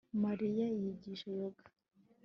Mariya 0.23 0.65
yigisha 0.79 1.29
yoga 1.39 1.63